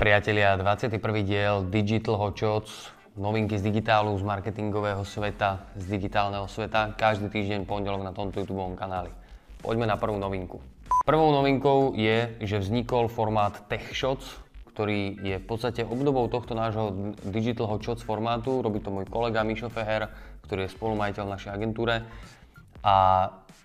Priatelia, 0.00 0.56
21. 0.56 0.96
diel 1.28 1.68
Digital 1.68 2.16
Hotshots, 2.16 2.88
novinky 3.20 3.60
z 3.60 3.68
digitálu, 3.68 4.16
z 4.16 4.24
marketingového 4.24 5.04
sveta, 5.04 5.68
z 5.76 5.84
digitálneho 5.92 6.48
sveta, 6.48 6.96
každý 6.96 7.28
týždeň 7.28 7.68
pondelok 7.68 8.00
na 8.00 8.16
tomto 8.16 8.40
YouTube 8.40 8.64
kanáli. 8.80 9.12
Poďme 9.60 9.84
na 9.84 10.00
prvú 10.00 10.16
novinku. 10.16 10.64
Prvou 11.04 11.36
novinkou 11.36 11.92
je, 12.00 12.32
že 12.40 12.64
vznikol 12.64 13.12
formát 13.12 13.52
TechShots, 13.68 14.40
ktorý 14.72 15.20
je 15.20 15.36
v 15.36 15.44
podstate 15.44 15.84
obdobou 15.84 16.32
tohto 16.32 16.56
nášho 16.56 17.12
Digital 17.28 17.68
Hotshots 17.68 18.00
formátu. 18.00 18.64
Robí 18.64 18.80
to 18.80 18.88
môj 18.88 19.04
kolega 19.04 19.44
Mišo 19.44 19.68
Feher, 19.68 20.08
ktorý 20.48 20.64
je 20.64 20.80
spolumajiteľ 20.80 21.28
v 21.28 21.32
našej 21.36 21.52
agentúre. 21.52 22.08
A 22.80 22.94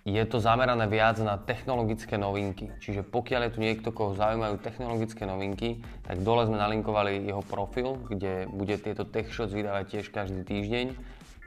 je 0.05 0.21
to 0.29 0.37
zamerané 0.37 0.85
viac 0.85 1.17
na 1.17 1.33
technologické 1.41 2.13
novinky. 2.13 2.69
Čiže 2.77 3.01
pokiaľ 3.01 3.49
je 3.49 3.51
tu 3.57 3.59
niekto, 3.65 3.89
koho 3.89 4.13
zaujímajú 4.13 4.61
technologické 4.61 5.25
novinky, 5.25 5.81
tak 6.05 6.21
dole 6.21 6.45
sme 6.45 6.61
nalinkovali 6.61 7.25
jeho 7.25 7.41
profil, 7.41 7.97
kde 8.05 8.45
bude 8.53 8.77
tieto 8.77 9.01
tech 9.01 9.33
shots 9.33 9.49
vydávať 9.49 9.97
tiež 9.97 10.13
každý 10.13 10.45
týždeň. 10.45 10.93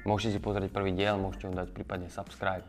Môžete 0.03 0.37
si 0.37 0.41
pozrieť 0.43 0.75
prvý 0.75 0.91
diel, 0.91 1.23
môžete 1.23 1.47
mu 1.47 1.55
dať 1.55 1.71
prípadne 1.71 2.11
subscribe 2.11 2.67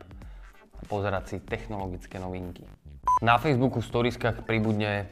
a 0.78 0.82
pozerať 0.86 1.34
si 1.34 1.36
technologické 1.42 2.22
novinky. 2.22 2.62
Na 3.18 3.42
Facebooku 3.42 3.82
v 3.82 3.90
storieskách 3.90 4.46
pribudne 4.46 5.10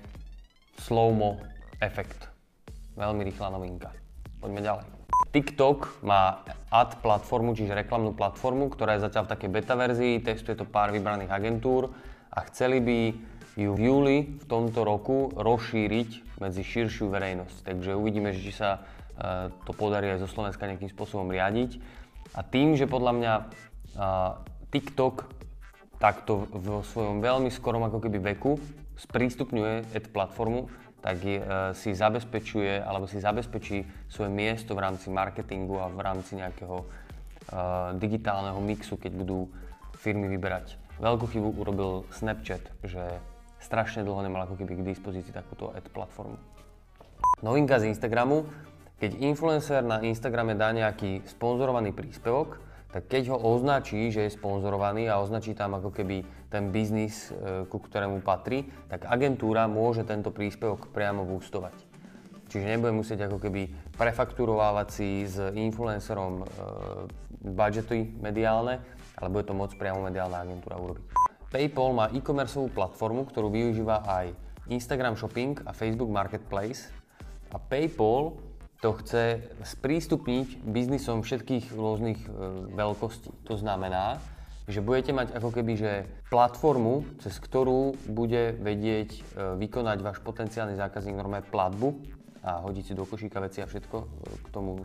slowmo 0.78 1.42
efekt. 1.82 2.30
Veľmi 2.94 3.26
rýchla 3.26 3.50
novinka. 3.50 3.90
Poďme 4.38 4.62
ďalej. 4.62 4.97
TikTok 5.34 6.02
má 6.06 6.40
ad 6.72 7.00
platformu, 7.04 7.52
čiže 7.52 7.76
reklamnú 7.76 8.16
platformu, 8.16 8.72
ktorá 8.72 8.96
je 8.96 9.04
zatiaľ 9.04 9.28
v 9.28 9.32
takej 9.36 9.50
beta 9.50 9.74
verzii, 9.74 10.22
testuje 10.24 10.56
to 10.56 10.64
pár 10.64 10.94
vybraných 10.94 11.32
agentúr 11.32 11.92
a 12.32 12.38
chceli 12.48 12.78
by 12.80 12.98
ju 13.58 13.74
v 13.74 13.80
júli 13.90 14.16
v 14.38 14.44
tomto 14.46 14.86
roku 14.86 15.34
rozšíriť 15.34 16.38
medzi 16.38 16.62
širšiu 16.62 17.10
verejnosť. 17.10 17.66
Takže 17.66 17.98
uvidíme, 17.98 18.30
či 18.30 18.54
sa 18.54 18.78
e, 18.78 19.50
to 19.66 19.74
podarí 19.74 20.14
aj 20.14 20.22
zo 20.22 20.30
Slovenska 20.30 20.70
nejakým 20.70 20.86
spôsobom 20.86 21.26
riadiť. 21.26 21.82
A 22.38 22.46
tým, 22.46 22.78
že 22.78 22.86
podľa 22.86 23.12
mňa 23.18 23.32
e, 23.34 23.42
TikTok 24.70 25.26
takto 25.98 26.46
vo 26.54 26.86
svojom 26.86 27.18
veľmi 27.18 27.50
skorom 27.50 27.82
ako 27.82 27.98
keby 27.98 28.22
veku 28.38 28.62
sprístupňuje 28.94 29.90
ad 29.90 30.06
platformu, 30.14 30.70
tak 30.98 31.22
je, 31.22 31.38
si 31.78 31.94
zabezpečuje 31.94 32.82
alebo 32.82 33.06
si 33.06 33.22
zabezpečí 33.22 33.86
svoje 34.10 34.30
miesto 34.30 34.74
v 34.74 34.82
rámci 34.82 35.08
marketingu 35.14 35.78
a 35.78 35.86
v 35.86 36.00
rámci 36.02 36.34
nejakého 36.34 36.82
uh, 36.82 37.94
digitálneho 37.94 38.58
mixu, 38.58 38.98
keď 38.98 39.12
budú 39.14 39.46
firmy 40.02 40.26
vyberať. 40.26 40.74
Veľkú 40.98 41.30
chybu 41.30 41.48
urobil 41.54 42.02
Snapchat, 42.10 42.62
že 42.82 43.22
strašne 43.62 44.02
dlho 44.02 44.26
nemal 44.26 44.46
ako 44.46 44.58
keby 44.58 44.82
k 44.82 44.88
dispozícii 44.94 45.30
takúto 45.30 45.70
ad 45.70 45.86
platformu. 45.90 46.38
Novinka 47.42 47.78
z 47.78 47.94
Instagramu, 47.94 48.46
keď 48.98 49.14
influencer 49.22 49.86
na 49.86 50.02
Instagrame 50.02 50.58
dá 50.58 50.74
nejaký 50.74 51.22
sponzorovaný 51.30 51.94
príspevok, 51.94 52.58
tak 52.90 53.06
keď 53.06 53.30
ho 53.30 53.38
označí, 53.38 54.10
že 54.10 54.26
je 54.26 54.34
sponzorovaný 54.34 55.06
a 55.06 55.22
označí 55.22 55.54
tam 55.54 55.78
ako 55.78 55.94
keby 55.94 56.26
ten 56.48 56.72
biznis, 56.72 57.28
e, 57.28 57.64
ku 57.68 57.76
ktorému 57.80 58.24
patrí, 58.24 58.68
tak 58.88 59.04
agentúra 59.04 59.68
môže 59.68 60.04
tento 60.04 60.32
príspevok 60.32 60.88
priamo 60.92 61.28
boostovať. 61.28 61.76
Čiže 62.48 62.64
nebude 62.64 62.96
musieť 62.96 63.28
ako 63.28 63.36
keby 63.44 63.68
prefakturovávať 64.00 64.88
si 64.88 65.28
s 65.28 65.36
influencerom 65.36 66.40
e, 66.40 66.44
budžety 67.52 68.16
mediálne, 68.24 68.80
ale 69.20 69.28
bude 69.28 69.44
to 69.44 69.52
môcť 69.52 69.76
priamo 69.76 70.00
mediálna 70.08 70.48
agentúra 70.48 70.80
urobiť. 70.80 71.04
PayPal 71.48 71.96
má 71.96 72.06
e-commerceovú 72.12 72.72
platformu, 72.72 73.28
ktorú 73.28 73.52
využíva 73.52 74.04
aj 74.04 74.32
Instagram 74.68 75.16
Shopping 75.16 75.64
a 75.64 75.72
Facebook 75.72 76.12
Marketplace. 76.12 76.92
A 77.52 77.56
PayPal 77.56 78.36
to 78.78 78.94
chce 79.00 79.42
sprístupniť 79.64 80.62
biznisom 80.62 81.20
všetkých 81.20 81.72
rôznych 81.74 82.20
e, 82.24 82.28
veľkostí. 82.72 83.28
To 83.50 83.60
znamená, 83.60 84.22
že 84.68 84.84
budete 84.84 85.16
mať 85.16 85.32
ako 85.34 85.48
keby 85.48 85.72
že 85.74 85.92
platformu, 86.28 87.02
cez 87.24 87.40
ktorú 87.40 87.96
bude 88.06 88.52
vedieť 88.60 89.10
e, 89.16 89.20
vykonať 89.56 89.98
váš 90.04 90.18
potenciálny 90.20 90.76
zákazník 90.76 91.16
normálne 91.16 91.48
platbu 91.48 91.96
a 92.44 92.60
hodiť 92.62 92.84
si 92.84 92.94
do 92.94 93.08
košíka 93.08 93.40
veci 93.40 93.64
a 93.64 93.66
všetko 93.66 93.96
e, 93.96 94.06
k 94.44 94.46
tomu, 94.52 94.84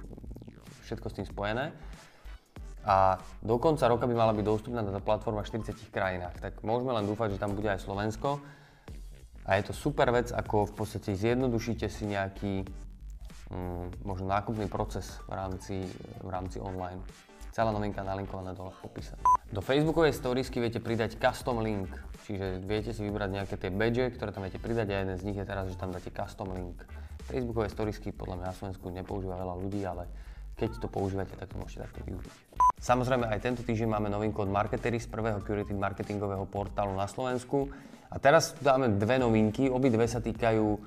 všetko 0.88 1.08
s 1.12 1.18
tým 1.20 1.28
spojené. 1.28 1.76
A 2.84 3.16
do 3.44 3.60
konca 3.60 3.88
roka 3.88 4.08
by 4.08 4.16
mala 4.16 4.36
byť 4.36 4.44
dostupná 4.44 4.84
táto 4.84 5.04
platforma 5.04 5.44
v 5.44 5.52
40 5.52 5.92
krajinách. 5.92 6.36
Tak 6.40 6.64
môžeme 6.64 6.92
len 6.92 7.08
dúfať, 7.08 7.36
že 7.36 7.42
tam 7.44 7.56
bude 7.56 7.72
aj 7.72 7.84
Slovensko. 7.84 8.44
A 9.44 9.60
je 9.60 9.68
to 9.68 9.76
super 9.76 10.08
vec, 10.12 10.32
ako 10.32 10.68
v 10.72 10.74
podstate 10.84 11.16
zjednodušíte 11.16 11.88
si 11.88 12.08
nejaký 12.08 12.68
Mm, 13.54 13.94
možno 14.02 14.26
nákupný 14.34 14.66
proces 14.66 15.22
v 15.30 15.38
rámci, 15.38 15.76
v 16.26 16.30
rámci 16.30 16.58
online. 16.58 16.98
Celá 17.54 17.70
novinka 17.70 18.02
nalinkovaná 18.02 18.58
dole 18.58 18.74
v 18.74 18.90
popise. 18.90 19.14
Do 19.54 19.62
Facebookovej 19.62 20.18
storiesky 20.18 20.58
viete 20.58 20.82
pridať 20.82 21.22
custom 21.22 21.62
link, 21.62 21.86
čiže 22.26 22.58
viete 22.66 22.98
si 22.98 23.06
vybrať 23.06 23.30
nejaké 23.30 23.56
tie 23.62 23.70
badge, 23.70 24.18
ktoré 24.18 24.34
tam 24.34 24.42
viete 24.42 24.58
pridať 24.58 24.90
a 24.90 25.06
jeden 25.06 25.14
z 25.14 25.24
nich 25.30 25.38
je 25.38 25.46
teraz, 25.46 25.70
že 25.70 25.78
tam 25.78 25.94
dáte 25.94 26.10
custom 26.10 26.50
link. 26.50 26.82
Facebookové 27.30 27.70
storiesky 27.70 28.10
podľa 28.10 28.42
mňa 28.42 28.46
na 28.50 28.56
Slovensku 28.58 28.90
nepoužíva 28.90 29.38
veľa 29.38 29.56
ľudí, 29.62 29.86
ale 29.86 30.10
keď 30.58 30.82
to 30.82 30.90
používate, 30.90 31.38
tak 31.38 31.54
to 31.54 31.62
môžete 31.62 31.86
takto 31.86 32.02
využiť. 32.10 32.34
Samozrejme 32.82 33.30
aj 33.30 33.40
tento 33.46 33.62
týždeň 33.62 33.90
máme 34.02 34.10
novinku 34.10 34.42
od 34.42 34.50
Marketery 34.50 34.98
z 34.98 35.06
prvého 35.14 35.38
curated 35.46 35.78
marketingového 35.78 36.50
portálu 36.50 36.98
na 36.98 37.06
Slovensku. 37.06 37.70
A 38.10 38.18
teraz 38.18 38.58
dáme 38.66 38.90
dve 38.98 39.22
novinky, 39.22 39.70
obidve 39.70 40.10
sa 40.10 40.18
týkajú 40.26 40.82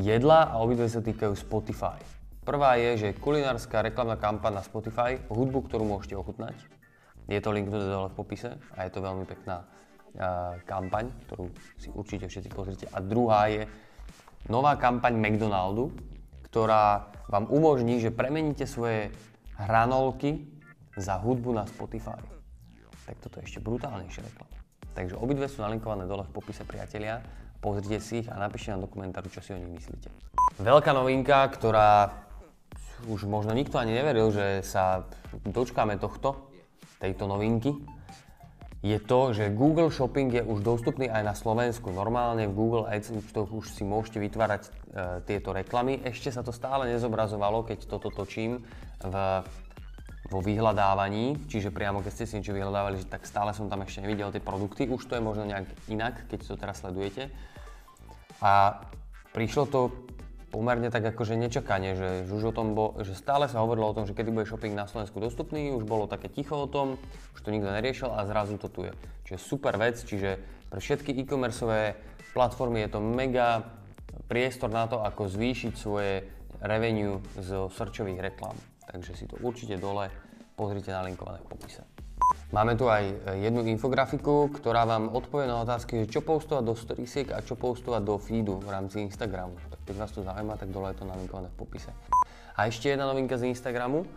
jedla 0.00 0.48
a 0.48 0.56
obidve 0.56 0.88
sa 0.88 1.04
týkajú 1.04 1.36
Spotify. 1.36 2.00
Prvá 2.42 2.74
je, 2.74 2.98
že 2.98 3.18
kulinárska 3.22 3.86
reklamná 3.86 4.18
kampaň 4.18 4.58
na 4.58 4.66
Spotify, 4.66 5.14
hudbu, 5.30 5.62
ktorú 5.70 5.86
môžete 5.86 6.18
ochutnať. 6.18 6.58
Je 7.30 7.38
to 7.38 7.54
link 7.54 7.70
dole 7.70 8.10
v 8.10 8.18
popise 8.18 8.58
a 8.74 8.82
je 8.82 8.90
to 8.90 8.98
veľmi 8.98 9.22
pekná 9.22 9.62
uh, 9.62 10.58
kampaň, 10.66 11.06
ktorú 11.30 11.54
si 11.78 11.94
určite 11.94 12.26
všetci 12.26 12.50
pozrite. 12.50 12.90
A 12.90 12.98
druhá 12.98 13.46
je 13.46 13.70
nová 14.50 14.74
kampaň 14.74 15.22
McDonaldu, 15.22 15.94
ktorá 16.50 17.14
vám 17.30 17.46
umožní, 17.46 18.02
že 18.02 18.10
premeníte 18.10 18.66
svoje 18.66 19.14
hranolky 19.62 20.42
za 20.98 21.22
hudbu 21.22 21.54
na 21.54 21.64
Spotify. 21.70 22.18
Tak 23.06 23.22
toto 23.22 23.38
je 23.38 23.46
ešte 23.46 23.62
brutálnejšia 23.62 24.26
reklama. 24.26 24.58
Takže 24.98 25.14
obidve 25.14 25.46
sú 25.46 25.62
nalinkované 25.62 26.10
dole 26.10 26.26
v 26.26 26.34
popise 26.34 26.66
priatelia 26.66 27.22
pozrite 27.62 28.02
si 28.02 28.26
ich 28.26 28.28
a 28.28 28.34
napíšte 28.34 28.74
nám 28.74 28.84
do 28.84 28.90
komentáru, 28.90 29.30
čo 29.30 29.38
si 29.38 29.54
o 29.54 29.56
nich 29.56 29.70
myslíte. 29.70 30.10
Veľká 30.58 30.90
novinka, 30.90 31.46
ktorá 31.54 32.10
už 33.08 33.26
možno 33.26 33.54
nikto 33.56 33.78
ani 33.78 33.94
neveril, 33.96 34.30
že 34.30 34.60
sa 34.66 35.06
dočkáme 35.42 35.98
tohto, 35.98 36.50
tejto 37.02 37.26
novinky, 37.26 37.74
je 38.82 38.98
to, 38.98 39.30
že 39.30 39.54
Google 39.54 39.94
Shopping 39.94 40.26
je 40.26 40.42
už 40.42 40.66
dostupný 40.66 41.06
aj 41.06 41.22
na 41.22 41.34
Slovensku. 41.38 41.94
Normálne 41.94 42.50
v 42.50 42.56
Google 42.58 42.90
Ads 42.90 43.14
už, 43.38 43.70
si 43.70 43.86
môžete 43.86 44.18
vytvárať 44.18 44.62
e, 44.66 44.70
tieto 45.22 45.54
reklamy. 45.54 46.02
Ešte 46.02 46.34
sa 46.34 46.42
to 46.42 46.50
stále 46.50 46.90
nezobrazovalo, 46.90 47.62
keď 47.62 47.86
toto 47.86 48.10
točím 48.10 48.58
v, 48.98 49.14
vo 50.26 50.38
vyhľadávaní, 50.42 51.46
čiže 51.46 51.70
priamo 51.70 52.02
keď 52.02 52.10
ste 52.10 52.26
si 52.26 52.34
niečo 52.42 52.58
vyhľadávali, 52.58 53.06
tak 53.06 53.22
stále 53.22 53.54
som 53.54 53.70
tam 53.70 53.86
ešte 53.86 54.02
nevidel 54.02 54.34
tie 54.34 54.42
produkty. 54.42 54.90
Už 54.90 55.06
to 55.06 55.14
je 55.14 55.22
možno 55.22 55.46
nejak 55.46 55.70
inak, 55.86 56.26
keď 56.26 56.42
to 56.42 56.58
teraz 56.58 56.82
sledujete. 56.82 57.30
A 58.42 58.82
prišlo 59.30 59.70
to 59.70 59.94
pomerne 60.52 60.92
tak 60.92 61.00
akože 61.16 61.32
nečakanie, 61.40 61.96
že, 61.96 62.28
už 62.28 62.52
o 62.52 62.54
tom 62.54 62.76
bo, 62.76 62.92
že 63.00 63.16
stále 63.16 63.48
sa 63.48 63.64
hovorilo 63.64 63.88
o 63.88 63.96
tom, 63.96 64.04
že 64.04 64.12
kedy 64.12 64.28
bude 64.28 64.44
shopping 64.44 64.76
na 64.76 64.84
Slovensku 64.84 65.16
dostupný, 65.16 65.72
už 65.72 65.88
bolo 65.88 66.04
také 66.04 66.28
ticho 66.28 66.54
o 66.54 66.68
tom, 66.68 67.00
už 67.32 67.40
to 67.40 67.48
nikto 67.48 67.72
neriešil 67.72 68.12
a 68.12 68.28
zrazu 68.28 68.60
to 68.60 68.68
tu 68.68 68.84
je. 68.84 68.92
Čiže 69.24 69.38
super 69.40 69.80
vec, 69.80 69.96
čiže 70.04 70.36
pre 70.68 70.78
všetky 70.78 71.16
e-commerceové 71.24 71.96
platformy 72.36 72.84
je 72.84 72.90
to 72.92 73.00
mega 73.00 73.64
priestor 74.28 74.68
na 74.68 74.84
to, 74.84 75.00
ako 75.00 75.32
zvýšiť 75.32 75.72
svoje 75.72 76.28
revenue 76.60 77.24
z 77.40 77.72
searchových 77.72 78.20
reklám. 78.20 78.56
Takže 78.92 79.16
si 79.16 79.24
to 79.24 79.40
určite 79.40 79.80
dole 79.80 80.12
pozrite 80.52 80.92
na 80.92 81.00
linkované 81.00 81.40
v 81.40 81.48
popise. 81.48 81.82
Máme 82.52 82.76
tu 82.76 82.84
aj 82.92 83.08
jednu 83.40 83.64
infografiku, 83.64 84.52
ktorá 84.52 84.84
vám 84.84 85.08
odpovie 85.08 85.48
na 85.48 85.64
otázky, 85.64 86.04
čo 86.04 86.20
postovať 86.20 86.64
do 86.64 86.74
storiesiek 86.76 87.28
a 87.32 87.40
čo 87.40 87.56
postovať 87.56 88.02
do 88.04 88.20
feedu 88.20 88.60
v 88.60 88.68
rámci 88.68 89.00
Instagramu. 89.00 89.56
Keď 89.92 90.00
vás 90.00 90.16
to 90.16 90.24
zaujíma, 90.24 90.56
tak 90.56 90.72
dole 90.72 90.88
je 90.96 91.04
to 91.04 91.04
nalinkované 91.04 91.52
v 91.52 91.56
popise. 91.60 91.92
A 92.56 92.64
ešte 92.64 92.88
jedna 92.88 93.04
novinka 93.04 93.36
z 93.36 93.52
Instagramu. 93.52 94.08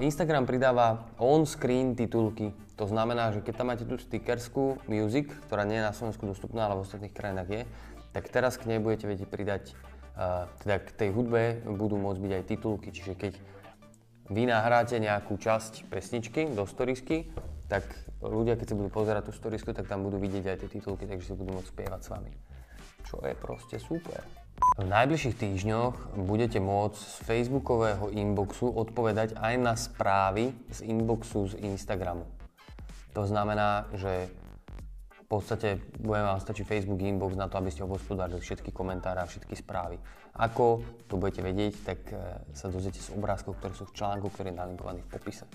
Instagram 0.00 0.48
pridáva 0.48 1.04
on-screen 1.20 1.92
titulky. 1.92 2.56
To 2.80 2.88
znamená, 2.88 3.28
že 3.36 3.44
keď 3.44 3.52
tam 3.52 3.68
máte 3.68 3.84
tú 3.84 4.00
stickerskú 4.00 4.80
music, 4.88 5.28
ktorá 5.44 5.68
nie 5.68 5.76
je 5.76 5.84
na 5.84 5.92
Slovensku 5.92 6.24
dostupná, 6.24 6.64
ale 6.64 6.80
v 6.80 6.88
ostatných 6.88 7.12
krajinách 7.12 7.48
je, 7.52 7.62
tak 8.16 8.32
teraz 8.32 8.56
k 8.56 8.64
nej 8.64 8.80
budete 8.80 9.04
vedieť 9.04 9.28
pridať, 9.28 9.76
teda 10.64 10.76
k 10.80 10.88
tej 10.96 11.08
hudbe 11.12 11.60
budú 11.68 12.00
môcť 12.00 12.20
byť 12.24 12.32
aj 12.32 12.44
titulky. 12.48 12.88
Čiže 12.88 13.12
keď 13.12 13.32
vy 14.32 14.48
nahráte 14.48 14.96
nejakú 14.96 15.36
časť 15.36 15.84
pesničky 15.92 16.48
do 16.56 16.64
storiesky, 16.64 17.28
tak 17.68 17.84
ľudia, 18.24 18.56
keď 18.56 18.72
si 18.72 18.78
budú 18.78 18.88
pozerať 18.88 19.28
tú 19.28 19.32
storiesku, 19.36 19.76
tak 19.76 19.84
tam 19.84 20.00
budú 20.00 20.16
vidieť 20.16 20.48
aj 20.48 20.58
tie 20.64 20.80
titulky, 20.80 21.04
takže 21.04 21.28
si 21.28 21.36
budú 21.36 21.60
môcť 21.60 21.68
spievať 21.76 22.00
s 22.00 22.08
vami. 22.08 22.32
Čo 23.04 23.20
je 23.20 23.36
proste 23.36 23.76
super. 23.76 24.43
V 24.74 24.90
najbližších 24.90 25.38
týždňoch 25.38 26.18
budete 26.18 26.58
môcť 26.58 26.98
z 26.98 27.16
facebookového 27.22 28.10
inboxu 28.10 28.66
odpovedať 28.66 29.38
aj 29.38 29.54
na 29.60 29.78
správy 29.78 30.50
z 30.72 30.82
inboxu 30.90 31.46
z 31.46 31.62
Instagramu. 31.62 32.26
To 33.14 33.22
znamená, 33.22 33.86
že 33.94 34.26
v 35.14 35.24
podstate 35.30 35.78
bude 36.02 36.20
vám 36.20 36.42
stačiť 36.42 36.66
Facebook 36.66 37.00
inbox 37.00 37.38
na 37.38 37.46
to, 37.46 37.56
aby 37.56 37.70
ste 37.70 37.86
obospodárili 37.86 38.42
všetky 38.42 38.74
komentáre 38.74 39.22
a 39.22 39.30
všetky 39.30 39.54
správy. 39.54 39.96
Ako 40.34 40.82
to 41.06 41.14
budete 41.16 41.46
vedieť, 41.46 41.74
tak 41.86 42.00
e, 42.10 42.18
sa 42.50 42.66
dozviete 42.66 42.98
z 42.98 43.14
obrázkov, 43.14 43.54
ktoré 43.62 43.72
sú 43.78 43.86
v 43.86 43.94
článku, 43.94 44.26
ktorý 44.34 44.50
je 44.50 44.58
nalinkovaný 44.58 45.00
v 45.06 45.10
popise. 45.14 45.46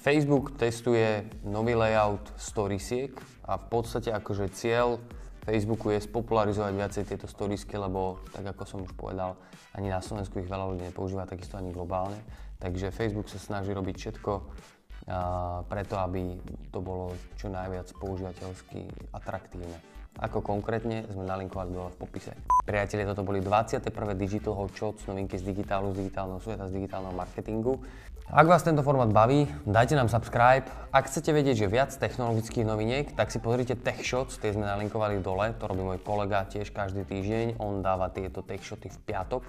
Facebook 0.00 0.56
testuje 0.56 1.28
nový 1.44 1.76
layout 1.76 2.32
storiesiek 2.40 3.12
a 3.44 3.60
v 3.60 3.64
podstate 3.68 4.08
akože 4.08 4.48
cieľ 4.56 4.96
Facebooku 5.44 5.92
je 5.92 6.00
spopularizovať 6.00 6.72
viacej 6.72 7.04
tieto 7.04 7.28
storiesky, 7.28 7.76
lebo 7.76 8.24
tak 8.32 8.56
ako 8.56 8.62
som 8.64 8.78
už 8.80 8.96
povedal, 8.96 9.36
ani 9.76 9.92
na 9.92 10.00
Slovensku 10.00 10.40
ich 10.40 10.48
veľa 10.48 10.72
ľudí 10.72 10.82
nepoužíva, 10.88 11.28
takisto 11.28 11.60
ani 11.60 11.68
globálne. 11.68 12.16
Takže 12.58 12.88
Facebook 12.88 13.28
sa 13.28 13.36
snaží 13.36 13.76
robiť 13.76 13.96
všetko 14.00 14.32
a, 14.40 15.60
preto, 15.68 16.00
aby 16.00 16.40
to 16.72 16.80
bolo 16.80 17.12
čo 17.36 17.52
najviac 17.52 17.92
používateľsky 18.00 18.88
atraktívne. 19.12 19.76
Ako 20.22 20.46
konkrétne 20.46 21.02
sme 21.10 21.26
nalinkovali 21.26 21.74
dole 21.74 21.90
v 21.90 21.98
popise. 21.98 22.38
Priatelia, 22.62 23.10
toto 23.10 23.26
boli 23.26 23.42
21. 23.42 23.90
Digital 24.14 24.54
Hot 24.54 24.70
Shots, 24.78 25.02
novinky 25.10 25.34
z 25.34 25.42
digitálu, 25.42 25.90
z 25.90 26.06
digitálneho 26.06 26.38
sveta, 26.38 26.70
z 26.70 26.72
digitálneho 26.78 27.10
marketingu. 27.10 27.82
Ak 28.30 28.48
vás 28.48 28.64
tento 28.64 28.80
formát 28.80 29.10
baví, 29.12 29.44
dajte 29.68 29.98
nám 29.98 30.08
subscribe. 30.08 30.64
Ak 30.94 31.10
chcete 31.10 31.34
vedieť, 31.34 31.66
že 31.66 31.66
viac 31.68 31.90
technologických 31.92 32.64
noviniek, 32.64 33.06
tak 33.12 33.28
si 33.34 33.42
pozrite 33.42 33.76
Tech 33.76 34.00
Shots, 34.00 34.40
tie 34.40 34.54
sme 34.54 34.64
nalinkovali 34.64 35.20
dole, 35.20 35.52
to 35.58 35.68
robí 35.68 35.82
môj 35.84 36.00
kolega 36.00 36.46
tiež 36.48 36.72
každý 36.72 37.04
týždeň, 37.04 37.60
on 37.60 37.84
dáva 37.84 38.08
tieto 38.08 38.40
Tech 38.40 38.64
Shoty 38.64 38.88
v 38.88 38.98
piatok. 39.04 39.44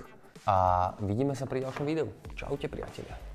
A 0.50 0.92
vidíme 1.00 1.38
sa 1.38 1.48
pri 1.48 1.64
ďalšom 1.64 1.86
videu. 1.88 2.10
Čaute 2.36 2.68
priatelia. 2.68 3.35